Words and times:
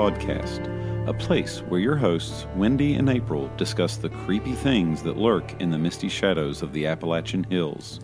Haunted 0.00 0.22
Hollers 0.22 0.58
podcast, 0.60 1.08
a 1.08 1.12
place 1.12 1.58
where 1.68 1.78
your 1.78 1.94
hosts, 1.94 2.46
Wendy 2.56 2.94
and 2.94 3.10
April, 3.10 3.50
discuss 3.58 3.98
the 3.98 4.08
creepy 4.08 4.52
things 4.52 5.02
that 5.02 5.18
lurk 5.18 5.60
in 5.60 5.70
the 5.70 5.76
misty 5.76 6.08
shadows 6.08 6.62
of 6.62 6.72
the 6.72 6.86
Appalachian 6.86 7.44
Hills. 7.44 8.00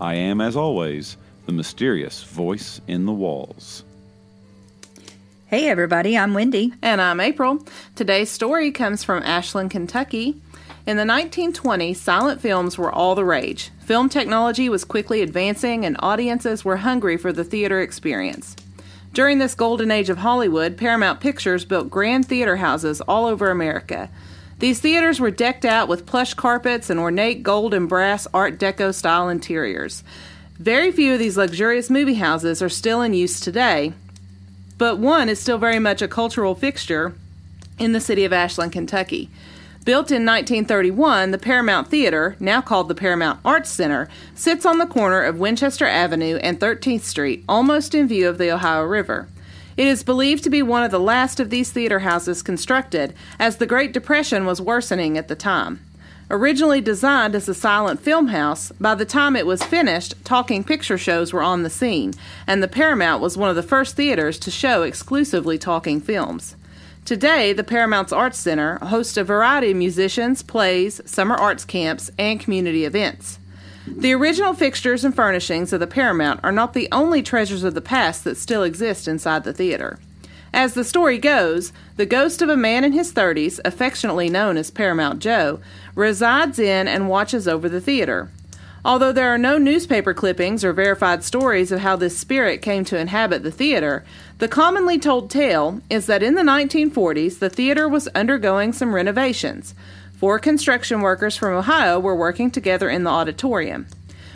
I 0.00 0.14
am, 0.14 0.40
as 0.40 0.54
always, 0.54 1.16
the 1.46 1.52
mysterious 1.52 2.22
voice 2.22 2.80
in 2.86 3.06
the 3.06 3.12
walls. 3.12 3.82
Hey, 5.48 5.68
everybody, 5.68 6.16
I'm 6.16 6.32
Wendy. 6.32 6.72
And 6.80 7.00
I'm 7.00 7.18
April. 7.18 7.66
Today's 7.96 8.30
story 8.30 8.70
comes 8.70 9.02
from 9.02 9.24
Ashland, 9.24 9.72
Kentucky. 9.72 10.40
In 10.86 10.96
the 10.96 11.02
1920s, 11.02 11.96
silent 11.96 12.40
films 12.40 12.78
were 12.78 12.92
all 12.92 13.16
the 13.16 13.24
rage. 13.24 13.70
Film 13.80 14.08
technology 14.08 14.68
was 14.68 14.84
quickly 14.84 15.22
advancing, 15.22 15.84
and 15.84 15.96
audiences 15.98 16.64
were 16.64 16.76
hungry 16.76 17.16
for 17.16 17.32
the 17.32 17.42
theater 17.42 17.80
experience. 17.80 18.54
During 19.16 19.38
this 19.38 19.54
golden 19.54 19.90
age 19.90 20.10
of 20.10 20.18
Hollywood, 20.18 20.76
Paramount 20.76 21.20
Pictures 21.20 21.64
built 21.64 21.88
grand 21.88 22.26
theater 22.28 22.56
houses 22.56 23.00
all 23.00 23.24
over 23.24 23.50
America. 23.50 24.10
These 24.58 24.80
theaters 24.80 25.20
were 25.20 25.30
decked 25.30 25.64
out 25.64 25.88
with 25.88 26.04
plush 26.04 26.34
carpets 26.34 26.90
and 26.90 27.00
ornate 27.00 27.42
gold 27.42 27.72
and 27.72 27.88
brass 27.88 28.26
Art 28.34 28.58
Deco 28.58 28.94
style 28.94 29.30
interiors. 29.30 30.04
Very 30.58 30.92
few 30.92 31.14
of 31.14 31.18
these 31.18 31.38
luxurious 31.38 31.88
movie 31.88 32.16
houses 32.16 32.60
are 32.60 32.68
still 32.68 33.00
in 33.00 33.14
use 33.14 33.40
today, 33.40 33.94
but 34.76 34.98
one 34.98 35.30
is 35.30 35.40
still 35.40 35.56
very 35.56 35.78
much 35.78 36.02
a 36.02 36.08
cultural 36.08 36.54
fixture 36.54 37.14
in 37.78 37.92
the 37.92 38.00
city 38.02 38.26
of 38.26 38.34
Ashland, 38.34 38.72
Kentucky. 38.72 39.30
Built 39.86 40.10
in 40.10 40.26
1931, 40.26 41.30
the 41.30 41.38
Paramount 41.38 41.86
Theater, 41.86 42.34
now 42.40 42.60
called 42.60 42.88
the 42.88 42.94
Paramount 42.96 43.38
Arts 43.44 43.70
Center, 43.70 44.08
sits 44.34 44.66
on 44.66 44.78
the 44.78 44.86
corner 44.86 45.22
of 45.22 45.38
Winchester 45.38 45.86
Avenue 45.86 46.38
and 46.42 46.58
13th 46.58 47.02
Street, 47.02 47.44
almost 47.48 47.94
in 47.94 48.08
view 48.08 48.28
of 48.28 48.36
the 48.36 48.50
Ohio 48.50 48.82
River. 48.82 49.28
It 49.76 49.86
is 49.86 50.02
believed 50.02 50.42
to 50.42 50.50
be 50.50 50.60
one 50.60 50.82
of 50.82 50.90
the 50.90 50.98
last 50.98 51.38
of 51.38 51.50
these 51.50 51.70
theater 51.70 52.00
houses 52.00 52.42
constructed, 52.42 53.14
as 53.38 53.58
the 53.58 53.66
Great 53.66 53.92
Depression 53.92 54.44
was 54.44 54.60
worsening 54.60 55.16
at 55.16 55.28
the 55.28 55.36
time. 55.36 55.78
Originally 56.32 56.80
designed 56.80 57.36
as 57.36 57.48
a 57.48 57.54
silent 57.54 58.00
film 58.00 58.26
house, 58.26 58.72
by 58.80 58.96
the 58.96 59.04
time 59.04 59.36
it 59.36 59.46
was 59.46 59.62
finished, 59.62 60.14
talking 60.24 60.64
picture 60.64 60.98
shows 60.98 61.32
were 61.32 61.44
on 61.44 61.62
the 61.62 61.70
scene, 61.70 62.12
and 62.44 62.60
the 62.60 62.66
Paramount 62.66 63.22
was 63.22 63.36
one 63.36 63.50
of 63.50 63.54
the 63.54 63.62
first 63.62 63.94
theaters 63.94 64.36
to 64.40 64.50
show 64.50 64.82
exclusively 64.82 65.58
talking 65.58 66.00
films. 66.00 66.56
Today, 67.06 67.52
the 67.52 67.62
Paramount's 67.62 68.12
Arts 68.12 68.36
Center 68.36 68.84
hosts 68.84 69.16
a 69.16 69.22
variety 69.22 69.70
of 69.70 69.76
musicians, 69.76 70.42
plays, 70.42 71.00
summer 71.04 71.36
arts 71.36 71.64
camps, 71.64 72.10
and 72.18 72.40
community 72.40 72.84
events. 72.84 73.38
The 73.86 74.12
original 74.12 74.54
fixtures 74.54 75.04
and 75.04 75.14
furnishings 75.14 75.72
of 75.72 75.78
the 75.78 75.86
Paramount 75.86 76.40
are 76.42 76.50
not 76.50 76.72
the 76.72 76.88
only 76.90 77.22
treasures 77.22 77.62
of 77.62 77.74
the 77.74 77.80
past 77.80 78.24
that 78.24 78.36
still 78.36 78.64
exist 78.64 79.06
inside 79.06 79.44
the 79.44 79.52
theater. 79.52 80.00
As 80.52 80.74
the 80.74 80.82
story 80.82 81.18
goes, 81.18 81.72
the 81.96 82.06
ghost 82.06 82.42
of 82.42 82.48
a 82.48 82.56
man 82.56 82.82
in 82.82 82.90
his 82.90 83.12
30s, 83.12 83.60
affectionately 83.64 84.28
known 84.28 84.56
as 84.56 84.72
Paramount 84.72 85.20
Joe, 85.20 85.60
resides 85.94 86.58
in 86.58 86.88
and 86.88 87.08
watches 87.08 87.46
over 87.46 87.68
the 87.68 87.80
theater. 87.80 88.32
Although 88.86 89.10
there 89.10 89.34
are 89.34 89.36
no 89.36 89.58
newspaper 89.58 90.14
clippings 90.14 90.62
or 90.62 90.72
verified 90.72 91.24
stories 91.24 91.72
of 91.72 91.80
how 91.80 91.96
this 91.96 92.16
spirit 92.16 92.62
came 92.62 92.84
to 92.84 92.96
inhabit 92.96 93.42
the 93.42 93.50
theater, 93.50 94.04
the 94.38 94.46
commonly 94.46 94.96
told 94.96 95.28
tale 95.28 95.80
is 95.90 96.06
that 96.06 96.22
in 96.22 96.36
the 96.36 96.42
1940s 96.42 97.40
the 97.40 97.50
theater 97.50 97.88
was 97.88 98.06
undergoing 98.14 98.72
some 98.72 98.94
renovations. 98.94 99.74
Four 100.18 100.38
construction 100.38 101.00
workers 101.00 101.36
from 101.36 101.54
Ohio 101.54 101.98
were 101.98 102.14
working 102.14 102.48
together 102.48 102.88
in 102.88 103.02
the 103.02 103.10
auditorium. 103.10 103.88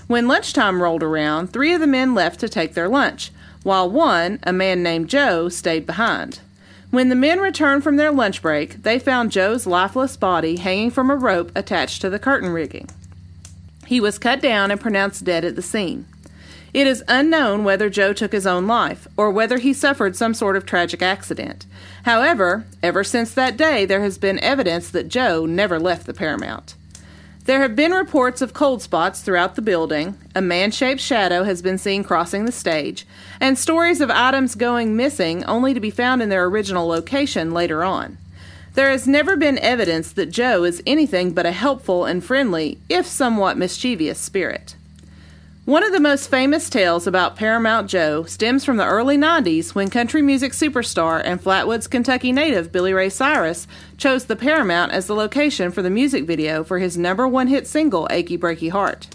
When 0.08 0.26
lunchtime 0.26 0.82
rolled 0.82 1.04
around, 1.04 1.52
three 1.52 1.72
of 1.72 1.80
the 1.80 1.86
men 1.86 2.12
left 2.12 2.40
to 2.40 2.48
take 2.48 2.74
their 2.74 2.88
lunch, 2.88 3.30
while 3.62 3.88
one, 3.88 4.40
a 4.42 4.52
man 4.52 4.82
named 4.82 5.08
Joe, 5.08 5.48
stayed 5.48 5.86
behind. 5.86 6.40
When 6.90 7.08
the 7.08 7.14
men 7.14 7.38
returned 7.38 7.84
from 7.84 7.98
their 7.98 8.10
lunch 8.10 8.42
break, 8.42 8.82
they 8.82 8.98
found 8.98 9.30
Joe's 9.30 9.64
lifeless 9.64 10.16
body 10.16 10.56
hanging 10.56 10.90
from 10.90 11.08
a 11.08 11.14
rope 11.14 11.52
attached 11.54 12.00
to 12.00 12.10
the 12.10 12.18
curtain 12.18 12.48
rigging. 12.48 12.88
He 13.90 13.98
was 13.98 14.20
cut 14.20 14.40
down 14.40 14.70
and 14.70 14.80
pronounced 14.80 15.24
dead 15.24 15.44
at 15.44 15.56
the 15.56 15.62
scene. 15.62 16.06
It 16.72 16.86
is 16.86 17.02
unknown 17.08 17.64
whether 17.64 17.90
Joe 17.90 18.12
took 18.12 18.30
his 18.30 18.46
own 18.46 18.68
life 18.68 19.08
or 19.16 19.32
whether 19.32 19.58
he 19.58 19.72
suffered 19.72 20.14
some 20.14 20.32
sort 20.32 20.56
of 20.56 20.64
tragic 20.64 21.02
accident. 21.02 21.66
However, 22.04 22.66
ever 22.84 23.02
since 23.02 23.34
that 23.34 23.56
day, 23.56 23.84
there 23.84 24.02
has 24.02 24.16
been 24.16 24.38
evidence 24.44 24.90
that 24.90 25.08
Joe 25.08 25.44
never 25.44 25.80
left 25.80 26.06
the 26.06 26.14
Paramount. 26.14 26.76
There 27.46 27.62
have 27.62 27.74
been 27.74 27.90
reports 27.90 28.40
of 28.40 28.54
cold 28.54 28.80
spots 28.80 29.22
throughout 29.22 29.56
the 29.56 29.60
building, 29.60 30.16
a 30.36 30.40
man 30.40 30.70
shaped 30.70 31.00
shadow 31.00 31.42
has 31.42 31.60
been 31.60 31.76
seen 31.76 32.04
crossing 32.04 32.44
the 32.44 32.52
stage, 32.52 33.04
and 33.40 33.58
stories 33.58 34.00
of 34.00 34.08
items 34.08 34.54
going 34.54 34.94
missing 34.94 35.44
only 35.46 35.74
to 35.74 35.80
be 35.80 35.90
found 35.90 36.22
in 36.22 36.28
their 36.28 36.44
original 36.44 36.86
location 36.86 37.50
later 37.50 37.82
on. 37.82 38.18
There 38.74 38.90
has 38.90 39.08
never 39.08 39.36
been 39.36 39.58
evidence 39.58 40.12
that 40.12 40.30
Joe 40.30 40.62
is 40.62 40.82
anything 40.86 41.32
but 41.32 41.44
a 41.44 41.50
helpful 41.50 42.04
and 42.04 42.22
friendly, 42.22 42.78
if 42.88 43.04
somewhat 43.04 43.58
mischievous, 43.58 44.18
spirit. 44.18 44.76
One 45.64 45.82
of 45.82 45.92
the 45.92 46.00
most 46.00 46.30
famous 46.30 46.70
tales 46.70 47.06
about 47.06 47.36
Paramount 47.36 47.90
Joe 47.90 48.24
stems 48.24 48.64
from 48.64 48.76
the 48.76 48.86
early 48.86 49.16
90s 49.16 49.74
when 49.74 49.90
country 49.90 50.22
music 50.22 50.52
superstar 50.52 51.20
and 51.24 51.40
Flatwoods, 51.40 51.90
Kentucky 51.90 52.32
native 52.32 52.72
Billy 52.72 52.92
Ray 52.92 53.08
Cyrus 53.08 53.66
chose 53.98 54.24
the 54.24 54.36
Paramount 54.36 54.92
as 54.92 55.06
the 55.06 55.14
location 55.14 55.70
for 55.70 55.82
the 55.82 55.90
music 55.90 56.24
video 56.24 56.64
for 56.64 56.78
his 56.78 56.96
number 56.96 57.28
one 57.28 57.48
hit 57.48 57.66
single, 57.66 58.06
Achy 58.10 58.38
Breaky 58.38 58.70
Heart. 58.70 59.08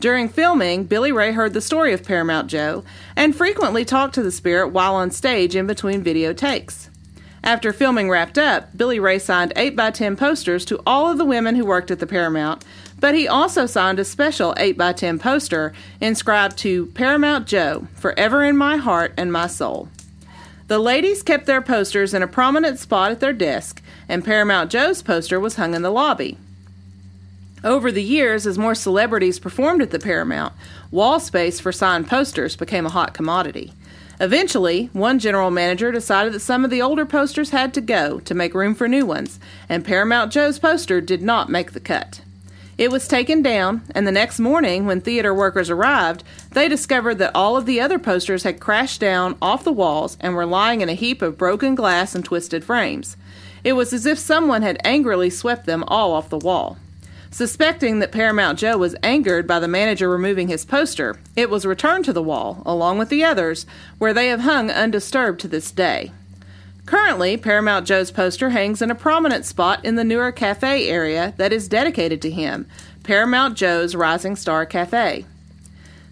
During 0.00 0.28
filming, 0.28 0.84
Billy 0.84 1.12
Ray 1.12 1.32
heard 1.32 1.52
the 1.52 1.60
story 1.60 1.92
of 1.92 2.04
Paramount 2.04 2.48
Joe 2.48 2.84
and 3.16 3.34
frequently 3.34 3.84
talked 3.84 4.14
to 4.14 4.22
the 4.22 4.32
spirit 4.32 4.68
while 4.68 4.94
on 4.94 5.10
stage 5.10 5.54
in 5.56 5.66
between 5.66 6.02
video 6.02 6.32
takes. 6.32 6.90
After 7.44 7.74
filming 7.74 8.08
wrapped 8.08 8.38
up, 8.38 8.74
Billy 8.74 8.98
Ray 8.98 9.18
signed 9.18 9.52
8x10 9.54 10.16
posters 10.16 10.64
to 10.64 10.80
all 10.86 11.10
of 11.10 11.18
the 11.18 11.26
women 11.26 11.56
who 11.56 11.66
worked 11.66 11.90
at 11.90 11.98
the 11.98 12.06
Paramount, 12.06 12.64
but 12.98 13.14
he 13.14 13.28
also 13.28 13.66
signed 13.66 13.98
a 13.98 14.04
special 14.04 14.54
8x10 14.54 15.20
poster 15.20 15.74
inscribed 16.00 16.56
to 16.58 16.86
Paramount 16.86 17.46
Joe, 17.46 17.86
forever 17.96 18.42
in 18.42 18.56
my 18.56 18.78
heart 18.78 19.12
and 19.18 19.30
my 19.30 19.46
soul. 19.46 19.90
The 20.68 20.78
ladies 20.78 21.22
kept 21.22 21.44
their 21.44 21.60
posters 21.60 22.14
in 22.14 22.22
a 22.22 22.26
prominent 22.26 22.78
spot 22.78 23.10
at 23.10 23.20
their 23.20 23.34
desk, 23.34 23.82
and 24.08 24.24
Paramount 24.24 24.70
Joe's 24.70 25.02
poster 25.02 25.38
was 25.38 25.56
hung 25.56 25.74
in 25.74 25.82
the 25.82 25.90
lobby. 25.90 26.38
Over 27.62 27.92
the 27.92 28.02
years, 28.02 28.46
as 28.46 28.56
more 28.56 28.74
celebrities 28.74 29.38
performed 29.38 29.82
at 29.82 29.90
the 29.90 29.98
Paramount, 29.98 30.54
wall 30.90 31.20
space 31.20 31.60
for 31.60 31.72
signed 31.72 32.08
posters 32.08 32.56
became 32.56 32.86
a 32.86 32.90
hot 32.90 33.12
commodity. 33.12 33.74
Eventually, 34.20 34.90
one 34.92 35.18
general 35.18 35.50
manager 35.50 35.90
decided 35.90 36.32
that 36.32 36.40
some 36.40 36.64
of 36.64 36.70
the 36.70 36.80
older 36.80 37.04
posters 37.04 37.50
had 37.50 37.74
to 37.74 37.80
go 37.80 38.20
to 38.20 38.34
make 38.34 38.54
room 38.54 38.74
for 38.74 38.86
new 38.86 39.04
ones, 39.04 39.40
and 39.68 39.84
Paramount 39.84 40.32
Joe's 40.32 40.58
poster 40.58 41.00
did 41.00 41.22
not 41.22 41.48
make 41.48 41.72
the 41.72 41.80
cut. 41.80 42.20
It 42.76 42.90
was 42.90 43.06
taken 43.06 43.40
down, 43.42 43.82
and 43.94 44.06
the 44.06 44.12
next 44.12 44.40
morning, 44.40 44.84
when 44.84 45.00
theater 45.00 45.32
workers 45.32 45.70
arrived, 45.70 46.24
they 46.50 46.68
discovered 46.68 47.18
that 47.18 47.34
all 47.34 47.56
of 47.56 47.66
the 47.66 47.80
other 47.80 47.98
posters 47.98 48.42
had 48.42 48.58
crashed 48.58 49.00
down 49.00 49.36
off 49.40 49.62
the 49.62 49.72
walls 49.72 50.16
and 50.20 50.34
were 50.34 50.46
lying 50.46 50.80
in 50.80 50.88
a 50.88 50.94
heap 50.94 51.22
of 51.22 51.38
broken 51.38 51.74
glass 51.74 52.14
and 52.14 52.24
twisted 52.24 52.64
frames. 52.64 53.16
It 53.62 53.74
was 53.74 53.92
as 53.92 54.06
if 54.06 54.18
someone 54.18 54.62
had 54.62 54.80
angrily 54.84 55.30
swept 55.30 55.66
them 55.66 55.84
all 55.86 56.12
off 56.12 56.28
the 56.28 56.38
wall. 56.38 56.76
Suspecting 57.34 57.98
that 57.98 58.12
Paramount 58.12 58.60
Joe 58.60 58.78
was 58.78 58.94
angered 59.02 59.44
by 59.44 59.58
the 59.58 59.66
manager 59.66 60.08
removing 60.08 60.46
his 60.46 60.64
poster, 60.64 61.18
it 61.34 61.50
was 61.50 61.66
returned 61.66 62.04
to 62.04 62.12
the 62.12 62.22
wall, 62.22 62.62
along 62.64 62.98
with 62.98 63.08
the 63.08 63.24
others, 63.24 63.66
where 63.98 64.14
they 64.14 64.28
have 64.28 64.42
hung 64.42 64.70
undisturbed 64.70 65.40
to 65.40 65.48
this 65.48 65.72
day. 65.72 66.12
Currently, 66.86 67.36
Paramount 67.36 67.88
Joe's 67.88 68.12
poster 68.12 68.50
hangs 68.50 68.80
in 68.80 68.88
a 68.88 68.94
prominent 68.94 69.44
spot 69.44 69.84
in 69.84 69.96
the 69.96 70.04
newer 70.04 70.30
cafe 70.30 70.88
area 70.88 71.34
that 71.36 71.52
is 71.52 71.66
dedicated 71.66 72.22
to 72.22 72.30
him, 72.30 72.68
Paramount 73.02 73.56
Joe's 73.56 73.96
Rising 73.96 74.36
Star 74.36 74.64
Cafe. 74.64 75.24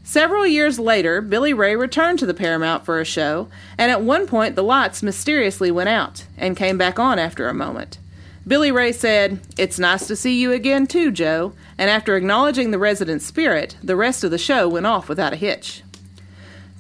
Several 0.03 0.45
years 0.45 0.81
later, 0.81 1.21
Billy 1.21 1.55
Ray 1.55 1.77
returned 1.77 2.19
to 2.19 2.27
the 2.27 2.35
Paramount 2.35 2.85
for 2.85 3.01
a 3.01 3.05
show, 3.05 3.47
and 3.79 3.93
at 3.93 4.03
one 4.03 4.27
point 4.27 4.57
the 4.57 4.65
lights 4.65 5.05
mysteriously 5.05 5.71
went 5.71 5.89
out 5.89 6.27
and 6.37 6.57
came 6.57 6.77
back 6.77 6.99
on 6.99 7.21
after 7.21 7.47
a 7.47 7.55
moment. 7.55 7.99
Billy 8.47 8.73
Ray 8.73 8.91
said, 8.93 9.41
It's 9.56 9.79
nice 9.79 10.06
to 10.09 10.17
see 10.17 10.41
you 10.41 10.53
again, 10.53 10.87
too, 10.87 11.12
Joe. 11.12 11.53
And 11.79 11.89
after 11.89 12.17
acknowledging 12.17 12.71
the 12.71 12.79
resident 12.79 13.23
spirit, 13.23 13.77
the 13.83 13.97
rest 13.97 14.25
of 14.25 14.31
the 14.31 14.39
show 14.39 14.69
went 14.69 14.87
off 14.87 15.09
without 15.09 15.33
a 15.33 15.37
hitch. 15.37 15.83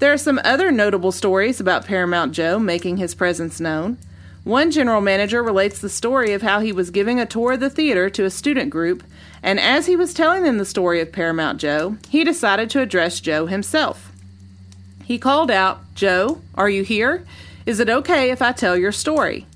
There 0.00 0.12
are 0.12 0.18
some 0.18 0.40
other 0.42 0.72
notable 0.72 1.12
stories 1.12 1.60
about 1.60 1.86
Paramount 1.86 2.32
Joe 2.32 2.58
making 2.58 2.96
his 2.96 3.14
presence 3.14 3.60
known. 3.60 3.98
One 4.42 4.72
general 4.72 5.00
manager 5.00 5.40
relates 5.40 5.78
the 5.78 5.88
story 5.88 6.32
of 6.32 6.42
how 6.42 6.58
he 6.58 6.72
was 6.72 6.90
giving 6.90 7.20
a 7.20 7.26
tour 7.26 7.52
of 7.52 7.60
the 7.60 7.70
theater 7.70 8.10
to 8.10 8.24
a 8.24 8.30
student 8.30 8.70
group, 8.70 9.04
and 9.40 9.60
as 9.60 9.86
he 9.86 9.94
was 9.94 10.12
telling 10.12 10.42
them 10.42 10.58
the 10.58 10.64
story 10.64 11.00
of 11.00 11.12
Paramount 11.12 11.60
Joe, 11.60 11.96
he 12.08 12.24
decided 12.24 12.68
to 12.70 12.80
address 12.80 13.20
Joe 13.20 13.46
himself. 13.46 14.10
He 15.04 15.16
called 15.16 15.52
out, 15.52 15.94
Joe, 15.94 16.40
are 16.56 16.68
you 16.68 16.82
here? 16.82 17.24
Is 17.64 17.78
it 17.78 17.88
okay 17.88 18.32
if 18.32 18.42
I 18.42 18.50
tell 18.50 18.76
your 18.76 18.90
story? 18.90 19.46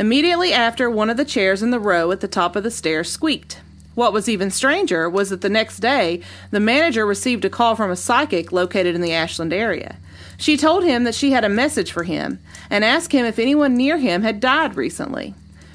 Immediately 0.00 0.54
after, 0.54 0.88
one 0.88 1.10
of 1.10 1.18
the 1.18 1.26
chairs 1.26 1.62
in 1.62 1.72
the 1.72 1.78
row 1.78 2.10
at 2.10 2.20
the 2.20 2.26
top 2.26 2.56
of 2.56 2.62
the 2.62 2.70
stairs 2.70 3.10
squeaked. 3.10 3.60
What 3.94 4.14
was 4.14 4.30
even 4.30 4.50
stranger 4.50 5.10
was 5.10 5.28
that 5.28 5.42
the 5.42 5.50
next 5.50 5.80
day, 5.80 6.22
the 6.50 6.58
manager 6.58 7.04
received 7.04 7.44
a 7.44 7.50
call 7.50 7.76
from 7.76 7.90
a 7.90 7.96
psychic 7.96 8.50
located 8.50 8.94
in 8.94 9.02
the 9.02 9.12
Ashland 9.12 9.52
area. 9.52 9.98
She 10.38 10.56
told 10.56 10.84
him 10.84 11.04
that 11.04 11.14
she 11.14 11.32
had 11.32 11.44
a 11.44 11.50
message 11.50 11.92
for 11.92 12.04
him 12.04 12.40
and 12.70 12.82
asked 12.82 13.12
him 13.12 13.26
if 13.26 13.38
anyone 13.38 13.76
near 13.76 13.98
him 13.98 14.22
had 14.22 14.40
died 14.40 14.74
recently. 14.74 15.34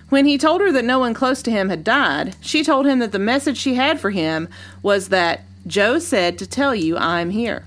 When 0.10 0.26
he 0.26 0.40
told 0.40 0.60
her 0.62 0.72
that 0.72 0.86
no 0.86 0.98
one 0.98 1.14
close 1.14 1.44
to 1.44 1.52
him 1.52 1.70
had 1.70 1.84
died, 1.84 2.36
she 2.42 2.64
told 2.64 2.88
him 2.88 2.98
that 2.98 3.12
the 3.12 3.20
message 3.20 3.58
she 3.58 3.76
had 3.76 4.00
for 4.00 4.10
him 4.10 4.50
was 4.82 5.10
that 5.10 5.42
Joe 5.68 6.00
said 6.00 6.40
to 6.40 6.48
tell 6.48 6.74
you 6.74 6.98
I'm 6.98 7.30
here. 7.30 7.64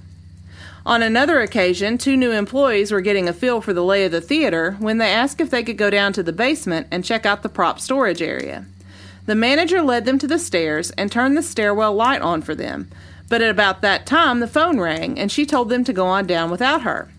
On 0.88 1.02
another 1.02 1.42
occasion, 1.42 1.98
two 1.98 2.16
new 2.16 2.30
employees 2.30 2.90
were 2.90 3.02
getting 3.02 3.28
a 3.28 3.34
feel 3.34 3.60
for 3.60 3.74
the 3.74 3.84
lay 3.84 4.06
of 4.06 4.10
the 4.10 4.22
theater 4.22 4.74
when 4.78 4.96
they 4.96 5.12
asked 5.12 5.38
if 5.38 5.50
they 5.50 5.62
could 5.62 5.76
go 5.76 5.90
down 5.90 6.14
to 6.14 6.22
the 6.22 6.32
basement 6.32 6.86
and 6.90 7.04
check 7.04 7.26
out 7.26 7.42
the 7.42 7.50
prop 7.50 7.78
storage 7.78 8.22
area. 8.22 8.64
The 9.26 9.34
manager 9.34 9.82
led 9.82 10.06
them 10.06 10.18
to 10.18 10.26
the 10.26 10.38
stairs 10.38 10.90
and 10.92 11.12
turned 11.12 11.36
the 11.36 11.42
stairwell 11.42 11.92
light 11.92 12.22
on 12.22 12.40
for 12.40 12.54
them, 12.54 12.88
but 13.28 13.42
at 13.42 13.50
about 13.50 13.82
that 13.82 14.06
time 14.06 14.40
the 14.40 14.46
phone 14.46 14.80
rang 14.80 15.18
and 15.18 15.30
she 15.30 15.44
told 15.44 15.68
them 15.68 15.84
to 15.84 15.92
go 15.92 16.06
on 16.06 16.26
down 16.26 16.50
without 16.50 16.80
her. 16.80 17.12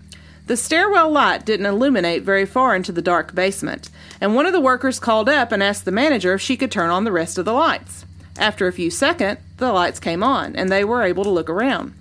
The 0.48 0.58
stairwell 0.58 1.12
light 1.12 1.46
didn't 1.46 1.68
illuminate 1.68 2.24
very 2.24 2.48
far 2.48 2.76
into 2.76 2.92
the 2.92 3.04
dark 3.04 3.36
basement, 3.36 3.92
and 4.20 4.34
one 4.34 4.48
of 4.48 4.54
the 4.54 4.60
workers 4.60 5.00
called 5.00 5.30
up 5.30 5.52
and 5.52 5.62
asked 5.62 5.86
the 5.86 5.92
manager 5.92 6.34
if 6.34 6.42
she 6.42 6.58
could 6.58 6.72
turn 6.72 6.90
on 6.90 7.04
the 7.04 7.12
rest 7.12 7.38
of 7.38 7.46
the 7.46 7.54
lights. 7.54 8.04
After 8.36 8.66
a 8.66 8.74
few 8.74 8.90
seconds, 8.90 9.42
the 9.58 9.72
lights 9.72 10.00
came 10.00 10.24
on, 10.24 10.56
and 10.56 10.72
they 10.72 10.84
were 10.84 11.04
able 11.04 11.24
to 11.24 11.30
look 11.30 11.52
around. 11.52 11.94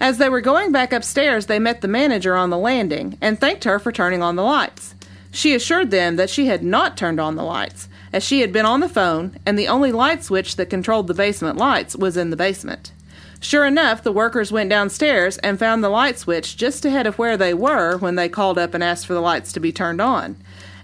As 0.00 0.16
they 0.16 0.30
were 0.30 0.40
going 0.40 0.72
back 0.72 0.94
upstairs, 0.94 1.44
they 1.46 1.58
met 1.58 1.82
the 1.82 1.88
manager 1.88 2.34
on 2.34 2.48
the 2.48 2.56
landing 2.56 3.18
and 3.20 3.38
thanked 3.38 3.64
her 3.64 3.78
for 3.78 3.92
turning 3.92 4.22
on 4.22 4.34
the 4.34 4.42
lights. 4.42 4.94
She 5.30 5.54
assured 5.54 5.90
them 5.90 6.16
that 6.16 6.30
she 6.30 6.46
had 6.46 6.64
not 6.64 6.96
turned 6.96 7.20
on 7.20 7.36
the 7.36 7.44
lights, 7.44 7.86
as 8.12 8.24
she 8.24 8.40
had 8.40 8.50
been 8.52 8.64
on 8.64 8.80
the 8.80 8.88
phone, 8.88 9.38
and 9.44 9.58
the 9.58 9.68
only 9.68 9.92
light 9.92 10.24
switch 10.24 10.56
that 10.56 10.70
controlled 10.70 11.06
the 11.06 11.14
basement 11.14 11.58
lights 11.58 11.94
was 11.94 12.16
in 12.16 12.30
the 12.30 12.36
basement. 12.36 12.92
Sure 13.40 13.64
enough, 13.66 14.02
the 14.02 14.12
workers 14.12 14.50
went 14.50 14.70
downstairs 14.70 15.38
and 15.38 15.58
found 15.58 15.84
the 15.84 15.88
light 15.88 16.18
switch 16.18 16.56
just 16.56 16.84
ahead 16.84 17.06
of 17.06 17.18
where 17.18 17.36
they 17.36 17.54
were 17.54 17.96
when 17.98 18.14
they 18.14 18.28
called 18.28 18.58
up 18.58 18.74
and 18.74 18.82
asked 18.82 19.06
for 19.06 19.14
the 19.14 19.20
lights 19.20 19.52
to 19.52 19.60
be 19.60 19.70
turned 19.70 20.00
on, 20.00 20.36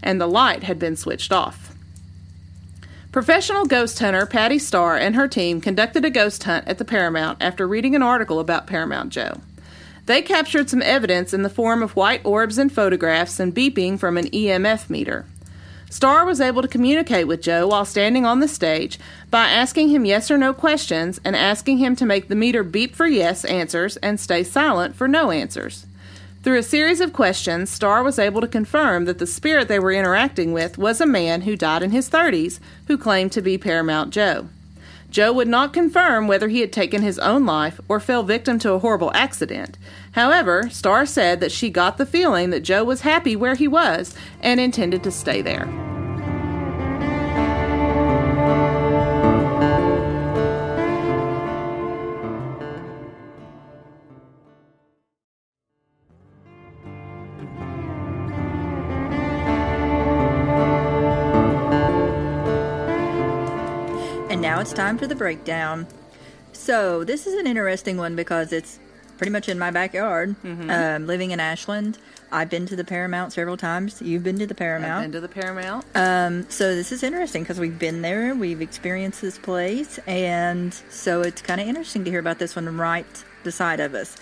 and 0.02 0.20
the 0.20 0.26
light 0.26 0.62
had 0.62 0.78
been 0.78 0.96
switched 0.96 1.32
off. 1.32 1.75
Professional 3.16 3.64
ghost 3.64 3.98
hunter 3.98 4.26
Patti 4.26 4.58
Starr 4.58 4.98
and 4.98 5.16
her 5.16 5.26
team 5.26 5.62
conducted 5.62 6.04
a 6.04 6.10
ghost 6.10 6.44
hunt 6.44 6.68
at 6.68 6.76
the 6.76 6.84
Paramount 6.84 7.42
after 7.42 7.66
reading 7.66 7.94
an 7.94 8.02
article 8.02 8.40
about 8.40 8.66
Paramount 8.66 9.10
Joe. 9.10 9.40
They 10.04 10.20
captured 10.20 10.68
some 10.68 10.82
evidence 10.82 11.32
in 11.32 11.40
the 11.40 11.48
form 11.48 11.82
of 11.82 11.96
white 11.96 12.20
orbs 12.26 12.58
and 12.58 12.70
photographs 12.70 13.40
and 13.40 13.54
beeping 13.54 13.98
from 13.98 14.18
an 14.18 14.26
EMF 14.26 14.90
meter. 14.90 15.24
Starr 15.88 16.26
was 16.26 16.42
able 16.42 16.60
to 16.60 16.68
communicate 16.68 17.26
with 17.26 17.40
Joe 17.40 17.68
while 17.68 17.86
standing 17.86 18.26
on 18.26 18.40
the 18.40 18.48
stage 18.48 18.98
by 19.30 19.48
asking 19.48 19.88
him 19.88 20.04
yes 20.04 20.30
or 20.30 20.36
no 20.36 20.52
questions 20.52 21.18
and 21.24 21.34
asking 21.34 21.78
him 21.78 21.96
to 21.96 22.04
make 22.04 22.28
the 22.28 22.36
meter 22.36 22.62
beep 22.62 22.94
for 22.94 23.06
yes 23.06 23.46
answers 23.46 23.96
and 23.96 24.20
stay 24.20 24.44
silent 24.44 24.94
for 24.94 25.08
no 25.08 25.30
answers. 25.30 25.86
Through 26.46 26.58
a 26.58 26.62
series 26.62 27.00
of 27.00 27.12
questions, 27.12 27.70
Starr 27.70 28.04
was 28.04 28.20
able 28.20 28.40
to 28.40 28.46
confirm 28.46 29.06
that 29.06 29.18
the 29.18 29.26
spirit 29.26 29.66
they 29.66 29.80
were 29.80 29.90
interacting 29.90 30.52
with 30.52 30.78
was 30.78 31.00
a 31.00 31.04
man 31.04 31.40
who 31.40 31.56
died 31.56 31.82
in 31.82 31.90
his 31.90 32.08
30s 32.08 32.60
who 32.86 32.96
claimed 32.96 33.32
to 33.32 33.42
be 33.42 33.58
Paramount 33.58 34.12
Joe. 34.12 34.48
Joe 35.10 35.32
would 35.32 35.48
not 35.48 35.72
confirm 35.72 36.28
whether 36.28 36.46
he 36.46 36.60
had 36.60 36.72
taken 36.72 37.02
his 37.02 37.18
own 37.18 37.46
life 37.46 37.80
or 37.88 37.98
fell 37.98 38.22
victim 38.22 38.60
to 38.60 38.74
a 38.74 38.78
horrible 38.78 39.10
accident. 39.12 39.76
However, 40.12 40.70
Starr 40.70 41.04
said 41.04 41.40
that 41.40 41.50
she 41.50 41.68
got 41.68 41.98
the 41.98 42.06
feeling 42.06 42.50
that 42.50 42.62
Joe 42.62 42.84
was 42.84 43.00
happy 43.00 43.34
where 43.34 43.56
he 43.56 43.66
was 43.66 44.14
and 44.40 44.60
intended 44.60 45.02
to 45.02 45.10
stay 45.10 45.42
there. 45.42 45.95
It's 64.66 64.74
time 64.74 64.98
for 64.98 65.06
the 65.06 65.14
breakdown. 65.14 65.86
So, 66.52 67.04
this 67.04 67.28
is 67.28 67.34
an 67.34 67.46
interesting 67.46 67.98
one 67.98 68.16
because 68.16 68.52
it's 68.52 68.80
pretty 69.16 69.30
much 69.30 69.48
in 69.48 69.60
my 69.60 69.70
backyard. 69.70 70.34
Um, 70.44 71.06
living 71.06 71.30
in 71.30 71.38
Ashland, 71.38 71.98
I've 72.32 72.50
been 72.50 72.66
to 72.66 72.74
the 72.74 72.82
Paramount 72.82 73.32
several 73.32 73.56
times. 73.56 74.02
You've 74.02 74.24
been 74.24 74.40
to 74.40 74.46
the 74.46 74.56
Paramount. 74.56 75.04
Into 75.04 75.20
the 75.20 75.28
Paramount. 75.28 75.84
Um, 75.94 76.50
so 76.50 76.74
this 76.74 76.90
is 76.90 77.04
interesting 77.04 77.44
because 77.44 77.60
we've 77.60 77.78
been 77.78 78.02
there, 78.02 78.34
we've 78.34 78.60
experienced 78.60 79.22
this 79.22 79.38
place, 79.38 80.00
and 80.08 80.74
so 80.90 81.20
it's 81.20 81.42
kind 81.42 81.60
of 81.60 81.68
interesting 81.68 82.02
to 82.02 82.10
hear 82.10 82.18
about 82.18 82.40
this 82.40 82.56
one 82.56 82.76
right 82.76 83.06
beside 83.44 83.78
of 83.78 83.94
us. 83.94 84.16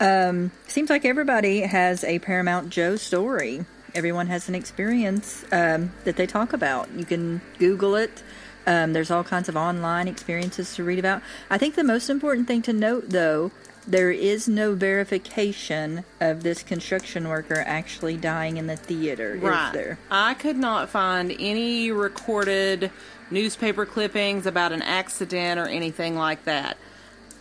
Um, 0.00 0.50
seems 0.66 0.88
like 0.88 1.04
everybody 1.04 1.60
has 1.60 2.04
a 2.04 2.20
Paramount 2.20 2.70
Joe 2.70 2.96
story. 2.96 3.66
Everyone 3.94 4.28
has 4.28 4.48
an 4.48 4.54
experience 4.54 5.44
um, 5.52 5.92
that 6.04 6.16
they 6.16 6.26
talk 6.26 6.54
about. 6.54 6.90
You 6.92 7.04
can 7.04 7.42
Google 7.58 7.96
it. 7.96 8.22
Um, 8.66 8.92
there's 8.92 9.10
all 9.10 9.24
kinds 9.24 9.48
of 9.48 9.56
online 9.56 10.08
experiences 10.08 10.74
to 10.74 10.84
read 10.84 10.98
about. 10.98 11.22
I 11.48 11.58
think 11.58 11.74
the 11.74 11.84
most 11.84 12.10
important 12.10 12.46
thing 12.46 12.62
to 12.62 12.72
note, 12.72 13.10
though, 13.10 13.50
there 13.86 14.10
is 14.10 14.46
no 14.46 14.74
verification 14.74 16.04
of 16.20 16.42
this 16.42 16.62
construction 16.62 17.28
worker 17.28 17.64
actually 17.66 18.16
dying 18.16 18.56
in 18.56 18.66
the 18.66 18.76
theater. 18.76 19.38
Right. 19.40 19.68
Is 19.68 19.72
there? 19.72 19.98
I 20.10 20.34
could 20.34 20.56
not 20.56 20.90
find 20.90 21.34
any 21.38 21.90
recorded 21.90 22.90
newspaper 23.30 23.86
clippings 23.86 24.46
about 24.46 24.72
an 24.72 24.82
accident 24.82 25.58
or 25.58 25.66
anything 25.66 26.16
like 26.16 26.44
that. 26.44 26.76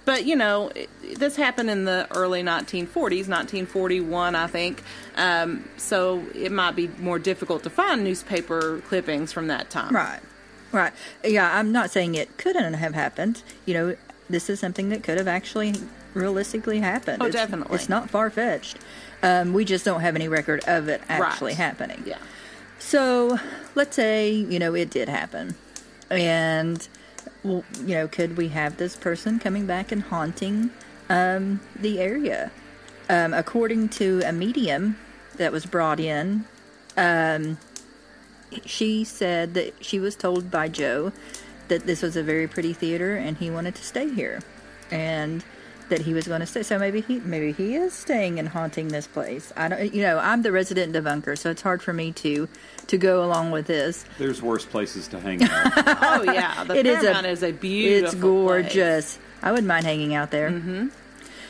But, 0.05 0.25
you 0.25 0.35
know, 0.35 0.69
it, 0.69 0.89
this 1.19 1.35
happened 1.35 1.69
in 1.69 1.85
the 1.85 2.07
early 2.15 2.41
1940s, 2.41 3.27
1941, 3.27 4.35
I 4.35 4.47
think. 4.47 4.81
Um, 5.15 5.69
so 5.77 6.25
it 6.33 6.51
might 6.51 6.75
be 6.75 6.87
more 6.99 7.19
difficult 7.19 7.63
to 7.63 7.69
find 7.69 8.03
newspaper 8.03 8.81
clippings 8.87 9.31
from 9.31 9.47
that 9.47 9.69
time. 9.69 9.93
Right. 9.93 10.21
Right. 10.71 10.93
Yeah, 11.23 11.57
I'm 11.57 11.71
not 11.71 11.89
saying 11.91 12.15
it 12.15 12.37
couldn't 12.37 12.75
have 12.75 12.93
happened. 12.93 13.43
You 13.65 13.73
know, 13.73 13.95
this 14.29 14.49
is 14.49 14.59
something 14.59 14.89
that 14.89 15.03
could 15.03 15.17
have 15.17 15.27
actually 15.27 15.73
realistically 16.13 16.79
happened. 16.79 17.21
Oh, 17.21 17.27
It's- 17.27 17.41
definitely. 17.43 17.75
It's 17.75 17.89
not 17.89 18.09
far 18.09 18.29
fetched. 18.29 18.77
Um, 19.23 19.53
we 19.53 19.65
just 19.65 19.83
don't 19.85 20.01
have 20.01 20.15
any 20.15 20.27
record 20.27 20.63
of 20.67 20.87
it 20.87 21.01
actually 21.09 21.51
Right. 21.51 21.57
happening. 21.57 22.03
Yeah. 22.05 22.17
So 22.77 23.39
let's 23.75 23.95
say, 23.95 24.29
you 24.31 24.59
know, 24.59 24.73
it 24.75 24.89
did 24.89 25.09
happen. 25.09 25.55
And, 26.09 26.87
well, 27.43 27.63
you 27.85 27.95
know, 27.95 28.07
could 28.07 28.37
we 28.37 28.49
have 28.49 28.77
this 28.77 28.95
person 28.95 29.39
coming 29.39 29.65
back 29.65 29.91
and 29.91 30.03
haunting 30.03 30.71
um, 31.09 31.59
the 31.75 31.99
area? 31.99 32.51
Um, 33.09 33.33
according 33.33 33.89
to 33.89 34.21
a 34.25 34.31
medium 34.31 34.97
that 35.37 35.51
was 35.51 35.65
brought 35.65 35.99
in, 35.99 36.45
um, 36.95 37.57
she 38.65 39.03
said 39.03 39.53
that 39.53 39.73
she 39.83 39.99
was 39.99 40.15
told 40.15 40.49
by 40.51 40.67
Joe 40.67 41.11
that 41.67 41.85
this 41.85 42.01
was 42.01 42.15
a 42.15 42.23
very 42.23 42.47
pretty 42.47 42.73
theater 42.73 43.15
and 43.15 43.37
he 43.37 43.49
wanted 43.49 43.75
to 43.75 43.83
stay 43.83 44.09
here. 44.13 44.41
And 44.91 45.43
that 45.89 46.01
he 46.01 46.13
was 46.13 46.27
going 46.27 46.39
to 46.39 46.45
stay. 46.45 46.61
So 46.61 46.77
maybe 46.77 47.01
he 47.01 47.19
maybe 47.19 47.51
he 47.51 47.75
is 47.75 47.93
staying 47.93 48.37
and 48.37 48.47
haunting 48.47 48.89
this 48.89 49.07
place. 49.07 49.51
I 49.57 49.67
don't 49.67 49.91
you 49.93 50.03
know, 50.03 50.19
I'm 50.19 50.43
the 50.43 50.51
resident 50.51 50.93
debunker, 50.93 51.35
so 51.35 51.49
it's 51.49 51.63
hard 51.63 51.81
for 51.81 51.93
me 51.93 52.11
to 52.11 52.47
to 52.87 52.97
go 52.99 53.23
along 53.23 53.49
with 53.51 53.65
this. 53.65 54.05
There's 54.19 54.39
worse 54.41 54.65
places 54.65 55.07
to 55.09 55.19
hang 55.19 55.41
out. 55.43 55.49
Oh, 56.01 56.23
yeah. 56.31 56.63
The 56.63 56.75
It 56.75 56.85
is 56.85 56.99
Paramount 56.99 57.25
a 57.25 57.29
is 57.29 57.43
a 57.43 57.51
beautiful 57.51 58.05
It's 58.05 58.13
place. 58.13 58.21
gorgeous. 58.21 59.19
I 59.41 59.51
wouldn't 59.51 59.67
mind 59.67 59.85
hanging 59.85 60.13
out 60.13 60.29
there. 60.31 60.51
Mm-hmm. 60.51 60.87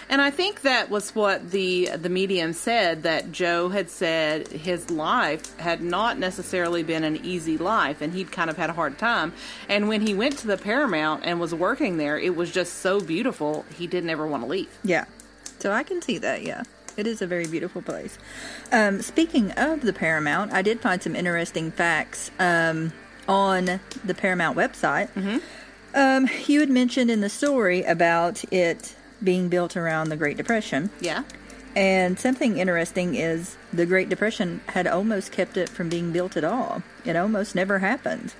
And 0.10 0.22
I 0.22 0.32
think 0.32 0.62
that 0.62 0.89
was 0.89 1.13
what 1.13 1.51
the 1.51 1.92
the 1.96 2.10
medium 2.10 2.54
said 2.54 3.04
that 3.04 3.32
Joe 3.32 3.70
had 3.70 3.92
said 3.92 4.48
his 4.48 4.89
life 4.89 5.56
had 5.60 5.84
not 5.84 6.18
necessarily 6.18 6.82
been 6.82 7.04
an 7.04 7.24
easy 7.24 7.60
life 7.60 8.01
and 8.01 8.12
he'd 8.13 8.32
kind 8.32 8.50
of 8.50 8.58
had 8.58 8.72
a 8.72 8.74
hard 8.74 8.98
time. 8.98 9.34
And 9.70 9.88
when 9.88 10.01
he 10.01 10.16
went 10.16 10.39
to 10.39 10.48
the 10.48 10.58
Paramount 10.58 11.22
and 11.25 11.39
was 11.39 11.54
working 11.54 11.98
there, 11.98 12.18
it 12.18 12.36
was 12.36 12.51
just 12.51 12.80
so 12.80 13.00
beautiful, 13.00 13.66
he 13.78 13.86
didn't 13.86 14.10
ever 14.10 14.25
want 14.25 14.44
to 14.44 14.50
leave. 14.50 14.75
Yeah. 14.84 15.06
So 15.60 15.72
I 15.72 15.84
can 15.84 16.01
see 16.01 16.18
that, 16.18 16.42
yeah. 16.42 16.63
It 16.98 17.06
is 17.06 17.22
a 17.22 17.28
very 17.28 17.46
beautiful 17.46 17.82
place. 17.82 18.18
Um, 18.72 19.01
speaking 19.01 19.51
of 19.51 19.82
the 19.82 19.94
Paramount, 19.94 20.51
I 20.51 20.62
did 20.62 20.82
find 20.82 21.01
some 21.01 21.16
interesting 21.16 21.72
facts 21.72 22.32
um, 22.39 22.92
on 23.28 23.80
the 24.04 24.16
Paramount 24.16 24.58
website. 24.58 25.10
Um, 25.94 26.28
you 26.48 26.60
had 26.60 26.70
mentioned 26.70 27.10
in 27.10 27.22
the 27.22 27.30
story 27.30 27.84
about 27.84 28.44
it 28.51 28.96
being 29.24 29.50
built 29.50 29.76
around 29.78 30.10
the 30.10 30.18
Great 30.18 30.38
Depression. 30.38 30.90
Yeah. 31.00 31.24
And 31.76 32.20
something 32.20 32.58
interesting 32.58 33.16
is 33.16 33.56
the 33.72 33.86
Great 33.86 34.10
Depression 34.10 34.62
had 34.70 34.88
almost 34.88 35.32
kept 35.32 35.56
it 35.56 35.70
from 35.70 35.88
being 35.90 36.12
built 36.12 36.36
at 36.36 36.44
all. 36.44 36.82
It 37.06 37.16
almost 37.16 37.56
never 37.56 37.80
happened. 37.80 38.34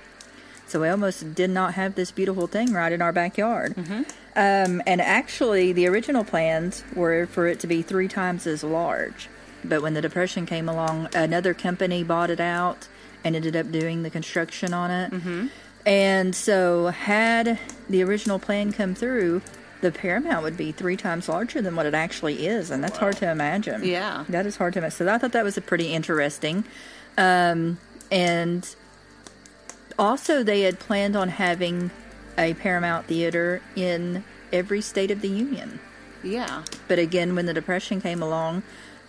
So 0.66 0.80
we 0.80 0.88
almost 0.88 1.34
did 1.34 1.50
not 1.50 1.74
have 1.74 1.94
this 1.94 2.10
beautiful 2.10 2.46
thing 2.46 2.72
right 2.72 2.92
in 2.92 3.02
our 3.02 3.12
backyard. 3.12 3.74
Um, 4.36 4.82
and 4.86 5.00
actually, 5.00 5.72
the 5.72 5.88
original 5.88 6.22
plans 6.24 6.84
were 6.94 7.26
for 7.26 7.46
it 7.48 7.58
to 7.60 7.66
be 7.66 7.82
three 7.82 8.08
times 8.08 8.46
as 8.46 8.62
large. 8.62 9.28
But 9.64 9.82
when 9.82 9.94
the 9.94 10.00
Depression 10.00 10.46
came 10.46 10.68
along, 10.68 11.08
another 11.14 11.54
company 11.54 12.02
bought 12.04 12.30
it 12.30 12.40
out 12.40 12.88
and 13.24 13.34
ended 13.36 13.56
up 13.56 13.70
doing 13.72 14.02
the 14.02 14.10
construction 14.10 14.72
on 14.72 14.90
it. 14.90 15.12
And 15.84 16.34
so, 16.34 16.88
had 16.88 17.58
the 17.88 18.02
original 18.04 18.38
plan 18.38 18.72
come 18.72 18.94
through, 18.94 19.42
the 19.80 19.90
Paramount 19.90 20.42
would 20.42 20.56
be 20.56 20.72
three 20.72 20.96
times 20.96 21.28
larger 21.28 21.62
than 21.62 21.74
what 21.76 21.86
it 21.86 21.94
actually 21.94 22.46
is, 22.46 22.70
and 22.70 22.84
that's 22.84 22.98
hard 22.98 23.16
to 23.18 23.30
imagine. 23.30 23.84
Yeah. 23.84 24.24
that 24.28 24.46
is 24.46 24.56
hard 24.56 24.74
to 24.74 24.80
imagine. 24.80 24.96
So 25.06 25.12
I 25.12 25.18
thought 25.18 25.32
that 25.32 25.44
was 25.44 25.56
a 25.56 25.62
pretty 25.62 25.92
interesting. 25.92 26.64
Um, 27.16 27.78
and 28.10 28.74
also, 29.98 30.42
they 30.42 30.62
had 30.62 30.78
planned 30.78 31.16
on 31.16 31.28
having 31.28 31.90
a 32.36 32.54
Paramount 32.54 33.06
theater 33.06 33.62
in 33.76 34.24
every 34.52 34.80
state 34.80 35.10
of 35.10 35.20
the 35.20 35.28
union. 35.28 35.80
Yeah. 36.22 36.62
But 36.88 36.98
again, 36.98 37.34
when 37.34 37.46
the 37.46 37.54
Depression 37.54 38.00
came 38.00 38.22
along, 38.22 38.62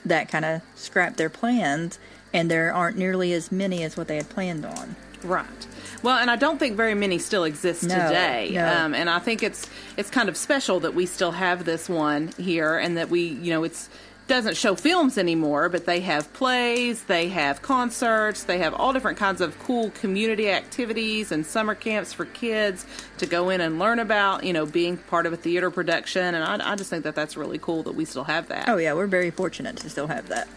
that 0.06 0.30
kind 0.30 0.46
of 0.46 0.62
scrapped 0.76 1.18
their 1.18 1.30
plans, 1.30 2.00
and 2.34 2.50
there 2.50 2.74
aren't 2.74 2.98
nearly 2.98 3.34
as 3.34 3.52
many 3.52 3.84
as 3.84 3.98
what 3.98 4.08
they 4.08 4.16
had 4.18 4.30
planned 4.30 4.66
on. 4.66 4.96
Right. 5.24 5.68
Well, 6.04 6.18
and 6.18 6.32
I 6.32 6.36
don't 6.36 6.58
think 6.58 6.76
very 6.76 6.96
many 6.96 7.20
still 7.20 7.44
exist 7.44 7.84
No, 7.84 7.90
today. 7.96 8.52
no. 8.54 8.68
Um, 8.68 8.96
and 8.96 9.10
I 9.10 9.20
think 9.20 9.44
it's 9.44 9.70
it's 9.98 10.10
kind 10.10 10.30
of 10.30 10.38
special 10.38 10.80
that 10.80 10.96
we 10.96 11.06
still 11.06 11.32
have 11.32 11.66
this 11.66 11.88
one 11.88 12.32
here, 12.38 12.78
and 12.78 12.98
that 12.98 13.10
we, 13.10 13.22
you 13.22 13.52
know, 13.52 13.64
it's 13.64 13.90
doesn't 14.28 14.56
show 14.56 14.76
films 14.76 15.18
anymore, 15.18 15.68
but 15.68 15.86
they 15.86 16.00
have 16.00 16.32
plays, 16.32 17.04
they 17.04 17.28
have 17.28 17.62
concerts, 17.62 18.44
they 18.44 18.60
have 18.60 18.74
all 18.74 18.94
different 18.94 19.18
kinds 19.18 19.42
of 19.42 19.58
cool 19.60 19.90
community 19.92 20.50
activities 20.50 21.34
and 21.34 21.46
summer 21.46 21.76
camps 21.76 22.14
for 22.14 22.24
kids 22.26 22.86
to 23.18 23.26
go 23.26 23.50
in 23.50 23.60
and 23.60 23.78
learn 23.78 24.00
about, 24.00 24.46
you 24.46 24.54
know, 24.54 24.66
being 24.66 24.96
part 24.96 25.26
of 25.26 25.34
a 25.34 25.38
theater 25.38 25.70
production. 25.70 26.34
And 26.34 26.44
I, 26.46 26.72
I 26.72 26.76
just 26.76 26.90
think 26.90 27.04
that 27.04 27.14
that's 27.14 27.36
really 27.36 27.58
cool 27.58 27.84
that 27.84 27.94
we 27.94 28.06
still 28.06 28.24
have 28.24 28.48
that. 28.48 28.70
Oh 28.70 28.78
yeah, 28.78 28.94
we're 28.94 29.08
very 29.08 29.32
fortunate 29.32 29.76
to 29.78 29.90
still 29.90 30.08
have 30.08 30.30
that. 30.30 30.48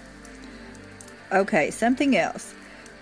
Okay, 1.33 1.71
something 1.73 2.17
else. 2.17 2.55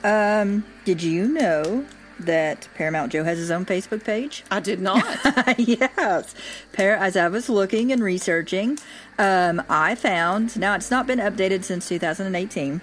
Um, 0.05 0.65
did 0.85 1.03
you 1.03 1.29
know 1.29 1.87
that 2.19 2.69
Paramount 2.75 3.13
Joe 3.13 3.25
has 3.25 3.39
his 3.39 3.51
own 3.51 3.65
Facebook 3.65 4.05
page? 4.05 4.45
I 4.51 4.61
did 4.61 4.81
not. 4.81 5.05
yes. 5.59 6.35
Par- 6.73 6.97
as 6.97 7.17
I 7.17 7.29
was 7.29 7.49
looking 7.49 7.93
and 7.93 8.03
researching, 8.03 8.79
um, 9.19 9.63
I 9.69 9.95
found 9.95 10.57
now 10.59 10.75
it's 10.75 10.91
not 10.91 11.07
been 11.07 11.19
updated 11.19 11.65
since 11.65 11.89
2018, 11.89 12.81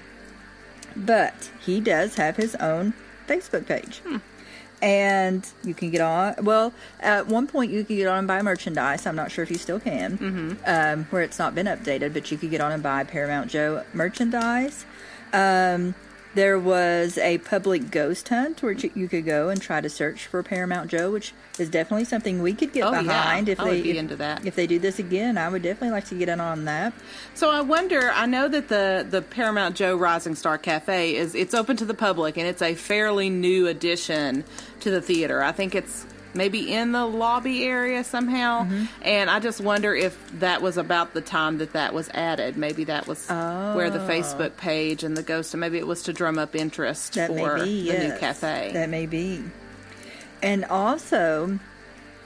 but 0.95 1.49
he 1.59 1.79
does 1.79 2.15
have 2.15 2.37
his 2.37 2.55
own 2.55 2.93
Facebook 3.27 3.65
page. 3.65 4.01
And 4.81 5.45
you 5.63 5.73
can 5.73 5.89
get 5.91 5.99
on. 5.99 6.35
Well, 6.41 6.73
at 7.01 7.27
one 7.27 7.47
point 7.47 7.71
you 7.71 7.83
could 7.83 7.97
get 7.97 8.07
on 8.07 8.19
and 8.19 8.27
buy 8.27 8.41
merchandise. 8.41 9.05
I'm 9.05 9.15
not 9.15 9.29
sure 9.29 9.43
if 9.43 9.51
you 9.51 9.57
still 9.57 9.79
can, 9.79 10.17
mm-hmm. 10.17 10.53
um, 10.65 11.05
where 11.09 11.21
it's 11.21 11.37
not 11.37 11.53
been 11.53 11.65
updated, 11.65 12.13
but 12.13 12.31
you 12.31 12.37
could 12.37 12.49
get 12.49 12.61
on 12.61 12.71
and 12.71 12.81
buy 12.81 13.03
Paramount 13.03 13.51
Joe 13.51 13.83
merchandise. 13.93 14.85
Um, 15.33 15.95
there 16.35 16.59
was 16.59 17.17
a 17.17 17.39
public 17.39 17.89
ghost 17.89 18.29
hunt 18.29 18.61
where 18.61 18.73
you 18.73 19.07
could 19.07 19.25
go 19.25 19.49
and 19.49 19.59
try 19.61 19.81
to 19.81 19.89
search 19.89 20.27
for 20.27 20.43
Paramount 20.43 20.91
Joe, 20.91 21.11
which 21.11 21.33
is 21.57 21.69
definitely 21.69 22.05
something 22.05 22.41
we 22.41 22.53
could 22.53 22.71
get 22.71 22.83
Oh, 22.85 22.91
yeah. 22.91 23.01
behind 23.01 23.49
if 23.49 23.59
I 23.59 23.63
they 23.65 23.69
would 23.77 23.83
be 23.83 23.91
if, 23.91 23.97
into 23.97 24.15
that. 24.17 24.45
if 24.45 24.55
they 24.55 24.67
do 24.67 24.77
this 24.79 24.99
again. 24.99 25.37
I 25.37 25.49
would 25.49 25.63
definitely 25.63 25.89
like 25.91 26.05
to 26.09 26.15
get 26.15 26.29
in 26.29 26.39
on 26.39 26.65
that. 26.65 26.93
So 27.33 27.49
I 27.49 27.61
wonder. 27.61 28.11
I 28.13 28.25
know 28.27 28.47
that 28.47 28.67
the 28.69 29.05
the 29.09 29.21
Paramount 29.23 29.75
Joe 29.75 29.95
Rising 29.97 30.35
Star 30.35 30.57
Cafe 30.57 31.15
is 31.15 31.33
it's 31.35 31.53
open 31.55 31.77
to 31.77 31.85
the 31.85 31.93
public 31.95 32.37
and 32.37 32.45
it's 32.47 32.61
a 32.61 32.75
fairly 32.75 33.29
new 33.29 33.67
addition 33.67 34.43
to 34.81 34.91
the 34.91 35.01
theater. 35.01 35.41
I 35.43 35.51
think 35.51 35.73
it's 35.73 36.05
maybe 36.33 36.73
in 36.73 36.91
the 36.91 37.05
lobby 37.05 37.63
area 37.65 38.03
somehow, 38.03 38.63
Mm-hmm. 38.63 38.85
and 39.01 39.29
I 39.29 39.39
just 39.39 39.61
wonder 39.61 39.93
if 39.95 40.17
that 40.39 40.61
was 40.61 40.77
about 40.77 41.13
the 41.13 41.21
time 41.21 41.57
that 41.59 41.73
that 41.73 41.93
was 41.93 42.09
added. 42.09 42.57
Maybe 42.57 42.83
that 42.85 43.07
was 43.07 43.27
where 43.27 43.89
the 43.89 43.99
Facebook 43.99 44.57
page 44.57 45.03
and 45.03 45.15
the 45.17 45.23
ghost, 45.23 45.53
and 45.53 45.61
maybe 45.61 45.77
it 45.77 45.87
was 45.87 46.03
to 46.03 46.13
drum 46.13 46.37
up 46.37 46.55
interest 46.55 47.13
That 47.13 47.29
for 47.29 47.55
be 47.55 47.61
the 47.61 47.67
yes. 47.93 48.03
new 48.13 48.17
cafe. 48.19 48.71
That 48.73 48.89
may 48.89 49.05
be. 49.05 49.43
And 50.41 50.65
also, 50.65 51.59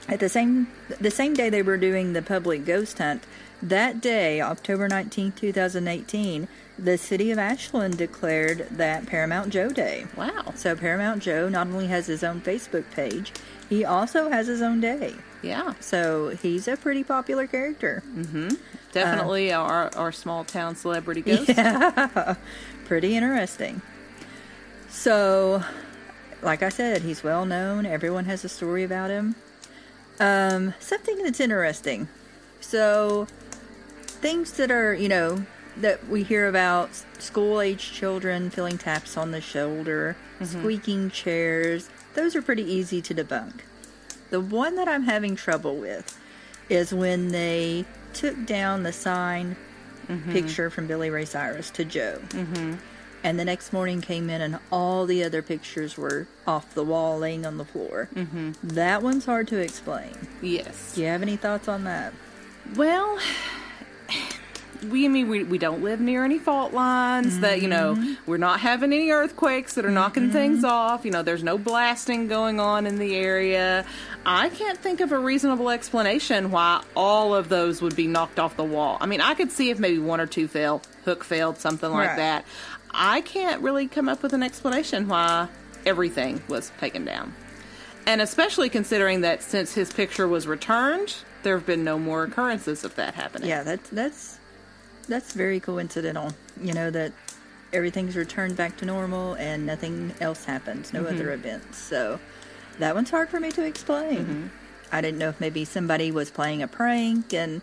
at 0.07 0.19
the 0.19 0.29
same 0.29 0.67
the 0.99 1.11
same 1.11 1.33
day 1.33 1.49
they 1.49 1.61
were 1.63 1.77
doing 1.77 2.13
the 2.13 2.21
public 2.21 2.65
ghost 2.65 2.97
hunt, 2.97 3.23
that 3.61 4.01
day, 4.01 4.41
October 4.41 4.87
nineteenth, 4.87 5.35
two 5.37 5.51
thousand 5.53 5.87
eighteen, 5.87 6.47
the 6.77 6.97
city 6.97 7.31
of 7.31 7.37
Ashland 7.37 7.97
declared 7.97 8.67
that 8.71 9.05
Paramount 9.05 9.49
Joe 9.53 9.69
Day. 9.69 10.05
wow. 10.15 10.53
So 10.55 10.75
Paramount 10.75 11.21
Joe 11.21 11.47
not 11.49 11.67
only 11.67 11.87
has 11.87 12.07
his 12.07 12.23
own 12.23 12.41
Facebook 12.41 12.89
page, 12.91 13.31
he 13.69 13.85
also 13.85 14.29
has 14.29 14.47
his 14.47 14.61
own 14.61 14.81
day. 14.81 15.13
Yeah. 15.41 15.73
So 15.79 16.29
he's 16.29 16.67
a 16.67 16.75
pretty 16.77 17.03
popular 17.03 17.47
character. 17.47 18.01
Mm-hmm. 18.15 18.49
Definitely 18.91 19.51
Uh, 19.51 19.59
our 19.61 19.91
our 19.95 20.11
small 20.11 20.43
town 20.43 20.75
celebrity 20.75 21.21
ghost. 21.29 21.49
Yeah. 21.49 22.35
pretty 22.85 23.15
interesting. 23.17 23.81
So, 24.89 25.63
like 26.41 26.61
I 26.63 26.69
said, 26.69 27.01
he's 27.01 27.23
well 27.23 27.45
known. 27.45 27.85
Everyone 27.85 28.25
has 28.25 28.43
a 28.45 28.49
story 28.49 28.83
about 28.83 29.09
him. 29.09 29.35
Um, 30.19 30.73
something 30.79 31.23
that's 31.23 31.39
interesting. 31.39 32.07
So, 32.61 33.27
things 33.97 34.51
that 34.53 34.69
are, 34.71 34.93
you 34.93 35.09
know, 35.09 35.45
that 35.77 36.07
we 36.07 36.23
hear 36.23 36.47
about 36.47 36.89
school 37.19 37.61
age 37.61 37.91
children 37.91 38.49
feeling 38.49 38.77
taps 38.77 39.17
on 39.17 39.31
the 39.31 39.41
shoulder, 39.41 40.15
squeaking 40.43 41.09
chairs, 41.09 41.89
those 42.13 42.35
are 42.35 42.41
pretty 42.41 42.63
easy 42.63 43.01
to 43.01 43.15
debunk. 43.15 43.61
The 44.29 44.39
one 44.39 44.75
that 44.75 44.87
I'm 44.87 45.03
having 45.03 45.35
trouble 45.35 45.75
with 45.75 46.19
is 46.69 46.93
when 46.93 47.29
they 47.29 47.85
took 48.13 48.45
down 48.45 48.83
the 48.83 48.93
sign 48.93 49.55
picture 50.31 50.69
from 50.69 50.87
Billy 50.87 51.09
Ray 51.09 51.25
Cyrus 51.25 51.69
to 51.71 51.85
Joe. 51.85 52.19
Mm-hmm. 52.29 52.75
And 53.23 53.39
the 53.39 53.45
next 53.45 53.71
morning 53.71 54.01
came 54.01 54.29
in, 54.29 54.41
and 54.41 54.59
all 54.69 55.05
the 55.05 55.23
other 55.23 55.41
pictures 55.41 55.97
were 55.97 56.27
off 56.45 56.73
the 56.75 56.83
wall, 56.83 57.19
laying 57.19 57.45
on 57.45 57.57
the 57.57 57.63
floor. 57.63 58.09
Mm-hmm. 58.13 58.51
That 58.63 59.01
one's 59.01 59.25
hard 59.25 59.47
to 59.47 59.59
explain. 59.59 60.11
Yes. 60.41 60.95
Do 60.95 61.01
you 61.01 61.07
have 61.07 61.21
any 61.21 61.37
thoughts 61.37 61.69
on 61.69 61.85
that? 61.85 62.13
Well, 62.75 63.17
we 64.85 65.05
I 65.05 65.07
mean 65.07 65.29
we 65.29 65.43
we 65.43 65.57
don't 65.57 65.83
live 65.83 65.99
near 65.99 66.23
any 66.23 66.39
fault 66.39 66.73
lines 66.73 67.39
that 67.39 67.61
you 67.61 67.67
know 67.67 67.95
mm-hmm. 67.95 68.13
we're 68.29 68.37
not 68.37 68.59
having 68.59 68.93
any 68.93 69.09
earthquakes 69.09 69.73
that 69.75 69.85
are 69.85 69.91
knocking 69.91 70.23
mm-hmm. 70.23 70.33
things 70.33 70.63
off. 70.63 71.05
You 71.05 71.11
know, 71.11 71.23
there's 71.23 71.43
no 71.43 71.57
blasting 71.57 72.27
going 72.27 72.59
on 72.59 72.85
in 72.85 72.97
the 72.97 73.15
area. 73.15 73.85
I 74.25 74.49
can't 74.49 74.77
think 74.77 75.01
of 75.01 75.11
a 75.11 75.19
reasonable 75.19 75.69
explanation 75.69 76.51
why 76.51 76.83
all 76.95 77.35
of 77.35 77.49
those 77.49 77.81
would 77.81 77.95
be 77.95 78.07
knocked 78.07 78.39
off 78.39 78.55
the 78.55 78.63
wall. 78.63 78.97
I 79.01 79.05
mean, 79.05 79.21
I 79.21 79.33
could 79.33 79.51
see 79.51 79.69
if 79.69 79.79
maybe 79.79 79.99
one 79.99 80.21
or 80.21 80.27
two 80.27 80.47
fell, 80.47 80.81
hook 81.05 81.23
failed, 81.23 81.57
something 81.57 81.91
like 81.91 82.09
Right. 82.09 82.17
that. 82.17 82.45
I 82.91 83.21
can't 83.21 83.61
really 83.61 83.87
come 83.87 84.07
up 84.07 84.21
with 84.21 84.33
an 84.33 84.43
explanation 84.43 85.07
why 85.07 85.47
everything 85.85 86.41
was 86.47 86.71
taken 86.79 87.05
down. 87.05 87.33
And 88.05 88.21
especially 88.21 88.69
considering 88.69 89.21
that 89.21 89.41
since 89.41 89.73
his 89.73 89.91
picture 89.91 90.27
was 90.27 90.45
returned, 90.45 91.15
there 91.43 91.57
have 91.57 91.65
been 91.65 91.83
no 91.83 91.97
more 91.97 92.23
occurrences 92.23 92.83
of 92.83 92.95
that 92.95 93.15
happening. 93.15 93.49
Yeah, 93.49 93.63
that's 93.63 93.89
that's 93.89 94.39
that's 95.07 95.33
very 95.33 95.59
coincidental. 95.59 96.31
You 96.61 96.73
know 96.73 96.89
that 96.91 97.13
everything's 97.71 98.15
returned 98.15 98.55
back 98.55 98.77
to 98.77 98.85
normal 98.85 99.33
and 99.35 99.65
nothing 99.65 100.13
else 100.21 100.45
happens, 100.45 100.93
no 100.93 101.01
other 101.01 101.25
mm-hmm. 101.25 101.45
events. 101.45 101.77
So 101.77 102.19
that 102.79 102.95
one's 102.95 103.09
hard 103.09 103.29
for 103.29 103.39
me 103.39 103.51
to 103.51 103.65
explain. 103.65 104.19
Mm-hmm. 104.19 104.47
I 104.91 105.01
didn't 105.01 105.17
know 105.17 105.29
if 105.29 105.39
maybe 105.39 105.65
somebody 105.65 106.11
was 106.11 106.29
playing 106.29 106.61
a 106.61 106.67
prank 106.67 107.33
and 107.33 107.61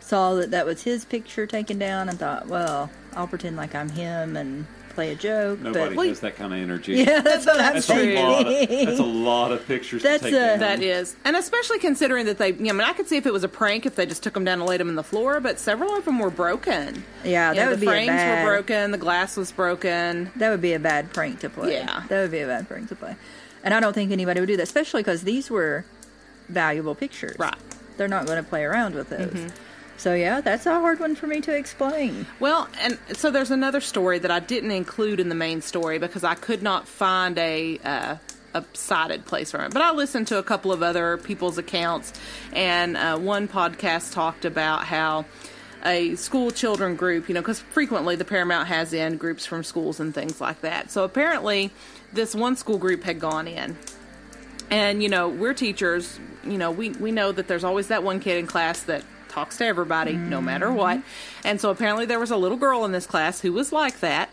saw 0.00 0.34
that 0.34 0.50
that 0.50 0.66
was 0.66 0.82
his 0.82 1.04
picture 1.04 1.46
taken 1.46 1.78
down 1.78 2.08
and 2.08 2.18
thought, 2.18 2.48
well, 2.48 2.90
I'll 3.14 3.28
pretend 3.28 3.56
like 3.56 3.74
I'm 3.74 3.90
him 3.90 4.36
and 4.36 4.66
play 4.94 5.12
a 5.12 5.14
joke. 5.14 5.60
Nobody 5.60 5.94
but 5.96 6.06
has 6.08 6.20
that 6.20 6.36
kind 6.36 6.52
of 6.52 6.58
energy. 6.60 6.94
yeah, 6.96 7.20
that's 7.20 7.46
what 7.46 7.60
I'm 7.60 7.74
That's 7.74 7.88
a 7.90 8.14
lot. 8.14 8.46
Of, 8.46 8.68
that's 8.68 8.98
a 9.00 9.02
lot 9.04 9.52
of 9.52 9.66
pictures 9.66 10.02
That's 10.02 10.22
to 10.22 10.30
take 10.30 10.34
a- 10.34 10.46
down. 10.46 10.58
That 10.60 10.82
is, 10.82 11.16
and 11.24 11.36
especially 11.36 11.78
considering 11.78 12.26
that 12.26 12.38
they, 12.38 12.52
you 12.52 12.64
know, 12.64 12.70
I 12.70 12.72
mean, 12.72 12.80
I 12.82 12.92
could 12.92 13.06
see 13.08 13.16
if 13.16 13.26
it 13.26 13.32
was 13.32 13.44
a 13.44 13.48
prank 13.48 13.86
if 13.86 13.96
they 13.96 14.06
just 14.06 14.22
took 14.22 14.34
them 14.34 14.44
down 14.44 14.60
and 14.60 14.68
laid 14.68 14.80
them 14.80 14.88
in 14.88 14.94
the 14.94 15.02
floor, 15.02 15.40
but 15.40 15.58
several 15.58 15.94
of 15.96 16.04
them 16.04 16.18
were 16.18 16.30
broken. 16.30 17.04
Yeah, 17.24 17.50
You 17.50 17.56
that 17.56 17.64
know, 17.64 17.70
would 17.70 17.80
the 17.80 17.86
be 17.86 17.86
a 17.86 17.90
frames 17.90 18.08
bad. 18.08 18.44
were 18.44 18.50
broken, 18.52 18.90
the 18.90 18.98
glass 18.98 19.36
was 19.36 19.52
broken. 19.52 20.30
That 20.36 20.50
would 20.50 20.62
be 20.62 20.72
a 20.74 20.78
bad 20.78 21.12
prank 21.12 21.40
to 21.40 21.50
play. 21.50 21.72
Yeah. 21.74 22.02
That 22.08 22.20
would 22.22 22.30
be 22.30 22.40
a 22.40 22.46
bad 22.46 22.68
prank 22.68 22.88
to 22.88 22.94
play. 22.96 23.16
And 23.64 23.72
I 23.74 23.80
don't 23.80 23.92
think 23.92 24.10
anybody 24.12 24.40
would 24.40 24.46
do 24.46 24.56
that, 24.56 24.62
especially 24.64 25.02
because 25.02 25.22
these 25.22 25.50
were 25.50 25.84
valuable 26.48 26.94
pictures. 26.94 27.36
Right. 27.38 27.54
They're 27.96 28.08
not 28.08 28.26
going 28.26 28.42
to 28.42 28.48
play 28.48 28.64
around 28.64 28.94
with 28.94 29.10
those. 29.10 29.30
Mm-hmm. 29.30 29.48
So, 29.96 30.14
yeah, 30.14 30.40
that's 30.40 30.66
a 30.66 30.72
hard 30.72 30.98
one 31.00 31.14
for 31.14 31.26
me 31.26 31.40
to 31.42 31.54
explain. 31.54 32.26
Well, 32.40 32.68
and 32.80 32.98
so 33.12 33.30
there's 33.30 33.50
another 33.50 33.80
story 33.80 34.18
that 34.18 34.30
I 34.30 34.40
didn't 34.40 34.72
include 34.72 35.20
in 35.20 35.28
the 35.28 35.34
main 35.34 35.60
story 35.60 35.98
because 35.98 36.24
I 36.24 36.34
could 36.34 36.62
not 36.62 36.88
find 36.88 37.38
a 37.38 37.78
uh, 37.78 38.16
a 38.54 38.64
cited 38.74 39.24
place 39.24 39.50
for 39.52 39.64
it. 39.64 39.72
But 39.72 39.82
I 39.82 39.92
listened 39.92 40.26
to 40.28 40.38
a 40.38 40.42
couple 40.42 40.72
of 40.72 40.82
other 40.82 41.16
people's 41.18 41.58
accounts, 41.58 42.12
and 42.52 42.96
uh, 42.96 43.18
one 43.18 43.48
podcast 43.48 44.12
talked 44.12 44.44
about 44.44 44.84
how 44.84 45.24
a 45.84 46.14
school 46.16 46.50
children 46.50 46.96
group, 46.96 47.28
you 47.28 47.34
know, 47.34 47.40
because 47.40 47.60
frequently 47.60 48.14
the 48.14 48.24
Paramount 48.24 48.68
has 48.68 48.92
in 48.92 49.16
groups 49.16 49.46
from 49.46 49.64
schools 49.64 50.00
and 50.00 50.14
things 50.14 50.40
like 50.40 50.60
that. 50.60 50.90
So 50.90 51.04
apparently, 51.04 51.70
this 52.12 52.34
one 52.34 52.56
school 52.56 52.78
group 52.78 53.04
had 53.04 53.20
gone 53.20 53.48
in 53.48 53.76
and 54.70 55.02
you 55.02 55.08
know 55.08 55.28
we're 55.28 55.54
teachers 55.54 56.18
you 56.44 56.58
know 56.58 56.70
we 56.70 56.90
we 56.90 57.12
know 57.12 57.30
that 57.30 57.46
there's 57.46 57.62
always 57.62 57.88
that 57.88 58.02
one 58.02 58.18
kid 58.18 58.38
in 58.38 58.46
class 58.46 58.82
that 58.84 59.04
talks 59.32 59.56
to 59.56 59.64
everybody 59.64 60.12
no 60.12 60.40
matter 60.40 60.70
what 60.70 61.00
and 61.44 61.60
so 61.60 61.70
apparently 61.70 62.04
there 62.06 62.20
was 62.20 62.30
a 62.30 62.36
little 62.36 62.58
girl 62.58 62.84
in 62.84 62.92
this 62.92 63.06
class 63.06 63.40
who 63.40 63.52
was 63.52 63.72
like 63.72 63.98
that 64.00 64.30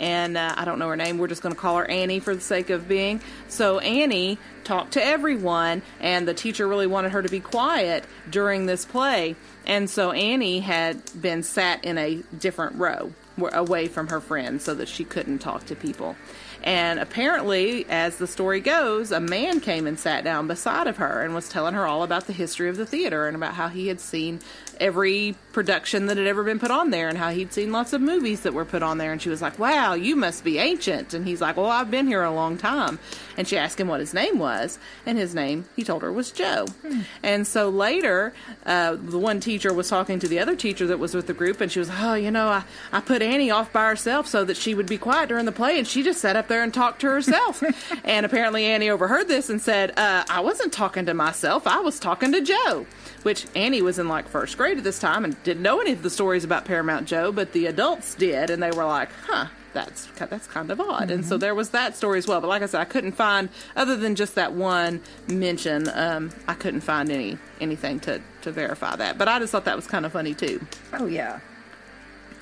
and 0.00 0.38
uh, 0.38 0.54
I 0.56 0.64
don't 0.64 0.78
know 0.78 0.88
her 0.88 0.96
name. 0.96 1.18
We're 1.18 1.28
just 1.28 1.42
going 1.42 1.54
to 1.54 1.60
call 1.60 1.76
her 1.76 1.88
Annie 1.88 2.20
for 2.20 2.34
the 2.34 2.40
sake 2.40 2.70
of 2.70 2.88
being. 2.88 3.20
So 3.48 3.78
Annie 3.80 4.38
talked 4.64 4.92
to 4.92 5.04
everyone, 5.04 5.82
and 6.00 6.26
the 6.26 6.32
teacher 6.32 6.66
really 6.66 6.86
wanted 6.86 7.12
her 7.12 7.22
to 7.22 7.28
be 7.28 7.40
quiet 7.40 8.04
during 8.30 8.64
this 8.64 8.86
play. 8.86 9.36
And 9.66 9.90
so 9.90 10.10
Annie 10.12 10.60
had 10.60 11.02
been 11.20 11.42
sat 11.42 11.84
in 11.84 11.98
a 11.98 12.22
different 12.36 12.76
row 12.76 13.12
away 13.52 13.88
from 13.88 14.08
her 14.08 14.20
friends 14.20 14.64
so 14.64 14.74
that 14.74 14.88
she 14.88 15.04
couldn't 15.04 15.40
talk 15.40 15.66
to 15.66 15.76
people. 15.76 16.16
And 16.62 17.00
apparently, 17.00 17.86
as 17.88 18.16
the 18.16 18.26
story 18.26 18.60
goes, 18.60 19.12
a 19.12 19.20
man 19.20 19.60
came 19.60 19.86
and 19.86 19.98
sat 19.98 20.24
down 20.24 20.46
beside 20.46 20.86
of 20.86 20.98
her 20.98 21.22
and 21.22 21.34
was 21.34 21.48
telling 21.48 21.74
her 21.74 21.86
all 21.86 22.02
about 22.02 22.26
the 22.26 22.32
history 22.32 22.68
of 22.68 22.76
the 22.76 22.84
theater 22.84 23.26
and 23.26 23.36
about 23.36 23.54
how 23.54 23.68
he 23.68 23.88
had 23.88 24.00
seen 24.00 24.40
every 24.78 25.36
production 25.52 26.06
that 26.06 26.16
had 26.16 26.26
ever 26.26 26.42
been 26.42 26.58
put 26.58 26.70
on 26.70 26.90
there 26.90 27.08
and 27.08 27.18
how 27.18 27.30
he'd 27.30 27.52
seen 27.52 27.72
lots 27.72 27.92
of 27.92 28.00
movies 28.00 28.40
that 28.40 28.54
were 28.54 28.64
put 28.64 28.82
on 28.82 28.98
there. 28.98 29.12
And 29.12 29.20
she 29.20 29.28
was 29.28 29.42
like, 29.42 29.58
Wow, 29.58 29.94
you 29.94 30.16
must 30.16 30.44
be 30.44 30.58
ancient. 30.58 31.14
And 31.14 31.26
he's 31.26 31.40
like, 31.40 31.56
Well, 31.56 31.66
I've 31.66 31.90
been 31.90 32.06
here 32.06 32.22
a 32.22 32.32
long 32.32 32.58
time. 32.58 32.98
And 33.40 33.48
she 33.48 33.56
asked 33.56 33.80
him 33.80 33.88
what 33.88 34.00
his 34.00 34.12
name 34.12 34.38
was. 34.38 34.78
And 35.06 35.16
his 35.16 35.34
name, 35.34 35.64
he 35.74 35.82
told 35.82 36.02
her, 36.02 36.12
was 36.12 36.30
Joe. 36.30 36.66
Hmm. 36.82 37.00
And 37.22 37.46
so 37.46 37.70
later, 37.70 38.34
uh, 38.66 38.96
the 39.00 39.18
one 39.18 39.40
teacher 39.40 39.72
was 39.72 39.88
talking 39.88 40.18
to 40.18 40.28
the 40.28 40.38
other 40.38 40.54
teacher 40.54 40.86
that 40.88 40.98
was 40.98 41.14
with 41.14 41.26
the 41.26 41.32
group. 41.32 41.62
And 41.62 41.72
she 41.72 41.78
was, 41.78 41.88
Oh, 41.90 42.12
you 42.12 42.30
know, 42.30 42.48
I, 42.48 42.64
I 42.92 43.00
put 43.00 43.22
Annie 43.22 43.50
off 43.50 43.72
by 43.72 43.88
herself 43.88 44.26
so 44.26 44.44
that 44.44 44.58
she 44.58 44.74
would 44.74 44.84
be 44.84 44.98
quiet 44.98 45.30
during 45.30 45.46
the 45.46 45.52
play. 45.52 45.78
And 45.78 45.88
she 45.88 46.02
just 46.02 46.20
sat 46.20 46.36
up 46.36 46.48
there 46.48 46.62
and 46.62 46.74
talked 46.74 47.00
to 47.00 47.06
herself. 47.06 47.62
and 48.04 48.26
apparently, 48.26 48.66
Annie 48.66 48.90
overheard 48.90 49.26
this 49.26 49.48
and 49.48 49.58
said, 49.58 49.98
uh, 49.98 50.24
I 50.28 50.40
wasn't 50.40 50.74
talking 50.74 51.06
to 51.06 51.14
myself. 51.14 51.66
I 51.66 51.80
was 51.80 51.98
talking 51.98 52.32
to 52.32 52.42
Joe 52.42 52.84
which 53.22 53.44
Annie 53.54 53.82
was 53.82 53.98
in 53.98 54.08
like 54.08 54.26
first 54.28 54.56
grade 54.56 54.78
at 54.78 54.84
this 54.84 54.98
time 54.98 55.26
and 55.26 55.42
didn't 55.42 55.62
know 55.62 55.78
any 55.78 55.92
of 55.92 56.02
the 56.02 56.08
stories 56.08 56.42
about 56.42 56.64
Paramount 56.64 57.06
Joe, 57.06 57.30
but 57.30 57.52
the 57.52 57.66
adults 57.66 58.14
did, 58.14 58.48
and 58.48 58.62
they 58.62 58.70
were 58.70 58.86
like, 58.86 59.10
huh. 59.26 59.46
That's 59.72 60.06
that's 60.16 60.46
kind 60.46 60.70
of 60.70 60.80
odd, 60.80 61.02
mm-hmm. 61.02 61.12
and 61.12 61.24
so 61.24 61.34
mm-hmm. 61.34 61.40
there 61.40 61.54
was 61.54 61.70
that 61.70 61.96
story 61.96 62.18
as 62.18 62.26
well. 62.26 62.40
But 62.40 62.48
like 62.48 62.62
I 62.62 62.66
said, 62.66 62.80
I 62.80 62.84
couldn't 62.84 63.12
find 63.12 63.48
other 63.76 63.96
than 63.96 64.16
just 64.16 64.34
that 64.34 64.52
one 64.52 65.00
mention. 65.28 65.88
Um, 65.94 66.30
I 66.48 66.54
couldn't 66.54 66.80
find 66.80 67.10
any 67.10 67.38
anything 67.60 68.00
to 68.00 68.20
to 68.42 68.50
verify 68.50 68.96
that. 68.96 69.16
But 69.16 69.28
I 69.28 69.38
just 69.38 69.52
thought 69.52 69.66
that 69.66 69.76
was 69.76 69.86
kind 69.86 70.04
of 70.04 70.12
funny 70.12 70.34
too. 70.34 70.64
Oh 70.92 71.06
yeah, 71.06 71.40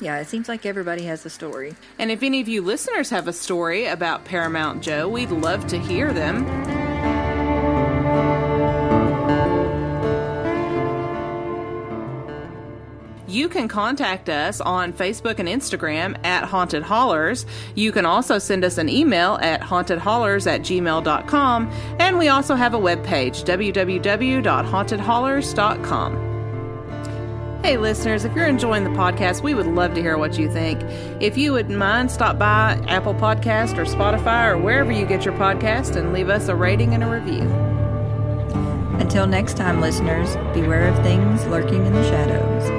yeah, 0.01 0.19
it 0.19 0.29
seems 0.29 0.49
like 0.49 0.65
everybody 0.65 1.05
has 1.05 1.27
a 1.27 1.31
story. 1.31 1.75
And 1.99 2.11
if 2.11 2.23
any 2.23 2.41
of 2.41 2.49
you 2.49 2.63
listeners 2.63 3.11
have 3.11 3.29
a 3.29 3.33
story 3.33 3.87
about 3.87 4.25
Paramount 4.25 4.83
Joe, 4.83 5.09
we'd 5.09 5.31
love 5.31 5.67
to 5.69 5.79
hear 5.79 6.13
them. 6.13 6.78
You 13.29 13.49
can 13.51 13.69
contact 13.69 14.31
us 14.31 14.63
on 14.63 14.95
Facebook 14.95 15.39
and 15.39 15.47
Instagram 15.49 16.17
at 16.25 16.45
Haunted 16.45 16.83
Hollers. 16.83 17.45
You 17.75 17.93
can 17.93 18.07
also 18.07 18.39
send 18.39 18.65
us 18.65 18.79
an 18.79 18.89
email 18.89 19.39
at 19.43 19.61
hauntedhollers 19.61 20.47
at 20.47 20.63
gmail.com. 20.63 21.71
And 21.99 22.17
we 22.17 22.29
also 22.29 22.55
have 22.55 22.73
a 22.73 22.79
webpage, 22.79 23.45
www.hauntedhollers.com. 23.45 26.25
Hey, 27.63 27.77
listeners, 27.77 28.25
if 28.25 28.35
you're 28.35 28.47
enjoying 28.47 28.85
the 28.85 28.91
podcast, 28.91 29.43
we 29.43 29.53
would 29.53 29.67
love 29.67 29.93
to 29.95 30.01
hear 30.01 30.17
what 30.17 30.39
you 30.39 30.51
think. 30.51 30.81
If 31.21 31.37
you 31.37 31.53
wouldn't 31.53 31.77
mind, 31.77 32.11
stop 32.11 32.39
by 32.39 32.83
Apple 32.87 33.15
Podcast 33.15 33.77
or 33.77 33.85
Spotify 33.85 34.53
or 34.53 34.57
wherever 34.57 34.93
you 34.93 35.05
get 35.05 35.27
your 35.27 35.35
podcast 35.35 35.97
and 35.97 36.15
leave 36.15 36.31
us 36.31 36.49
a 36.49 36.57
rating 36.57 36.95
and 36.95 37.05
a 37.05 37.11
review. 37.11 37.43
Until 39.01 39.27
next 39.27 39.59
time, 39.59 39.81
listeners, 39.81 40.37
beware 40.55 40.89
of 40.89 40.97
things 41.03 41.45
lurking 41.47 41.85
in 41.85 41.93
the 41.93 42.05
shadows. 42.05 42.78